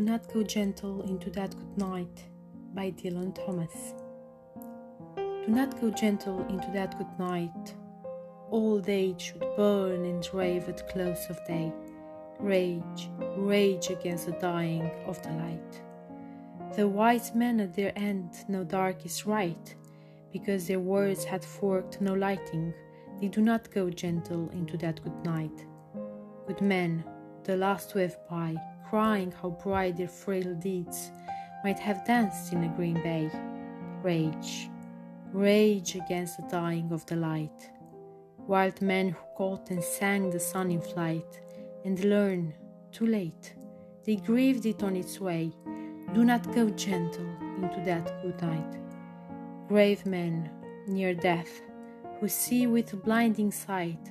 not 0.00 0.32
go 0.32 0.42
gentle 0.42 1.02
into 1.02 1.30
that 1.30 1.54
good 1.56 1.78
night 1.78 2.24
by 2.74 2.90
Dylan 2.90 3.34
Thomas. 3.34 3.94
Do 5.16 5.46
not 5.48 5.80
go 5.80 5.90
gentle 5.90 6.46
into 6.48 6.70
that 6.72 6.96
good 6.98 7.18
night. 7.18 7.74
Old 8.50 8.88
age 8.88 9.20
should 9.20 9.44
burn 9.56 10.04
and 10.04 10.28
rave 10.32 10.68
at 10.68 10.88
close 10.88 11.26
of 11.28 11.44
day. 11.46 11.72
Rage, 12.38 13.10
rage 13.36 13.90
against 13.90 14.26
the 14.26 14.32
dying 14.32 14.90
of 15.06 15.22
the 15.22 15.30
light. 15.30 15.82
The 16.76 16.86
wise 16.86 17.34
men 17.34 17.60
at 17.60 17.74
their 17.74 17.92
end 17.96 18.30
know 18.48 18.64
dark 18.64 19.04
is 19.04 19.26
right, 19.26 19.74
because 20.32 20.66
their 20.66 20.80
words 20.80 21.24
had 21.24 21.44
forked 21.44 22.00
no 22.00 22.14
lighting. 22.14 22.72
They 23.20 23.28
do 23.28 23.40
not 23.40 23.70
go 23.72 23.90
gentle 23.90 24.48
into 24.50 24.76
that 24.78 25.02
good 25.02 25.24
night. 25.24 25.66
Good 26.46 26.60
men, 26.60 27.04
the 27.44 27.56
last 27.56 27.94
wave 27.94 28.16
by, 28.28 28.56
crying 28.90 29.32
how 29.40 29.50
bright 29.50 29.96
their 29.96 30.08
frail 30.08 30.52
deeds 30.54 31.12
might 31.62 31.78
have 31.78 32.04
danced 32.04 32.52
in 32.52 32.64
a 32.64 32.68
green 32.76 33.00
bay. 33.04 33.30
Rage, 34.02 34.68
rage 35.32 35.94
against 35.94 36.36
the 36.36 36.48
dying 36.48 36.90
of 36.90 37.06
the 37.06 37.14
light. 37.14 37.70
Wild 38.48 38.82
men 38.82 39.10
who 39.10 39.24
caught 39.36 39.70
and 39.70 39.82
sang 39.82 40.28
the 40.28 40.40
sun 40.40 40.72
in 40.72 40.80
flight, 40.80 41.40
and 41.84 42.04
learn, 42.04 42.52
too 42.90 43.06
late, 43.06 43.54
they 44.04 44.16
grieved 44.16 44.66
it 44.66 44.82
on 44.82 44.96
its 44.96 45.20
way. 45.20 45.52
Do 46.12 46.24
not 46.24 46.52
go 46.52 46.68
gentle 46.70 47.30
into 47.62 47.80
that 47.84 48.20
good 48.22 48.42
night. 48.42 48.74
Grave 49.68 50.04
men 50.04 50.50
near 50.88 51.14
death, 51.14 51.60
who 52.18 52.26
see 52.26 52.66
with 52.66 53.04
blinding 53.04 53.52
sight, 53.52 54.10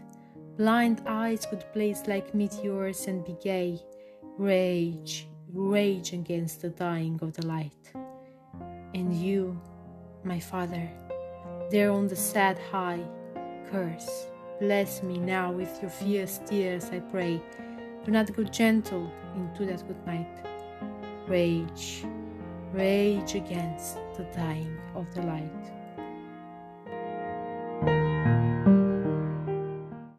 blind 0.56 1.02
eyes 1.06 1.46
would 1.52 1.66
blaze 1.74 2.04
like 2.08 2.34
meteors 2.34 3.08
and 3.08 3.26
be 3.26 3.36
gay 3.44 3.82
rage, 4.38 5.28
rage 5.54 6.14
against 6.14 6.62
the 6.62 6.70
dying 6.70 7.20
of 7.22 7.34
the 7.34 7.46
light. 7.46 7.92
And 8.94 9.14
you, 9.14 9.60
my 10.24 10.40
father, 10.40 10.90
there 11.70 11.92
on 11.92 12.08
the 12.08 12.16
sad 12.16 12.58
high, 12.72 13.04
curse, 13.70 14.28
bless 14.60 15.04
me 15.04 15.18
now 15.18 15.52
with 15.52 15.80
your 15.82 15.92
fierce 15.92 16.40
tears, 16.46 16.90
I 16.92 17.00
pray. 17.00 17.42
Do 18.06 18.12
not 18.12 18.34
go 18.36 18.44
gentle 18.44 19.12
into 19.36 19.66
that 19.66 19.88
good 19.88 20.06
night. 20.08 20.28
Rage, 21.28 22.06
rage 22.74 23.36
against 23.36 23.98
the 24.18 24.24
dying 24.36 24.78
of 24.96 25.14
the 25.14 25.22
light. 25.22 25.59